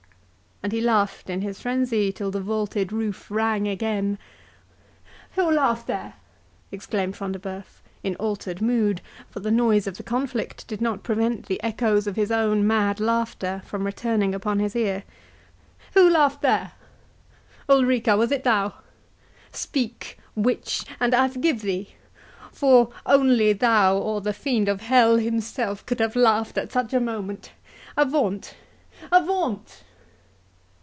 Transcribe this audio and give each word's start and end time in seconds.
and 0.63 0.71
he 0.73 0.79
laughed 0.79 1.27
in 1.27 1.41
his 1.41 1.59
frenzy 1.59 2.11
till 2.11 2.29
the 2.29 2.39
vaulted 2.39 2.91
roof 2.91 3.31
rang 3.31 3.67
again. 3.67 4.19
"Who 5.31 5.49
laughed 5.49 5.87
there?" 5.87 6.13
exclaimed 6.71 7.17
Front 7.17 7.33
de 7.33 7.39
Bœuf, 7.39 7.81
in 8.03 8.15
altered 8.17 8.61
mood, 8.61 9.01
for 9.27 9.39
the 9.39 9.49
noise 9.49 9.87
of 9.87 9.97
the 9.97 10.03
conflict 10.03 10.67
did 10.67 10.79
not 10.79 11.01
prevent 11.01 11.47
the 11.47 11.59
echoes 11.63 12.05
of 12.05 12.15
his 12.15 12.29
own 12.31 12.67
mad 12.67 12.99
laughter 12.99 13.63
from 13.65 13.83
returning 13.87 14.35
upon 14.35 14.59
his 14.59 14.75
ear—"who 14.75 16.07
laughed 16.07 16.43
there?—Ulrica, 16.43 18.15
was 18.15 18.31
it 18.31 18.43
thou?—Speak, 18.43 20.19
witch, 20.35 20.85
and 20.99 21.15
I 21.15 21.27
forgive 21.27 21.63
thee—for, 21.63 22.91
only 23.07 23.51
thou 23.53 23.97
or 23.97 24.21
the 24.21 24.31
fiend 24.31 24.69
of 24.69 24.81
hell 24.81 25.17
himself 25.17 25.83
could 25.87 25.99
have 25.99 26.15
laughed 26.15 26.55
at 26.55 26.71
such 26.71 26.93
a 26.93 26.99
moment. 26.99 27.51
Avaunt—avaunt! 27.97 29.85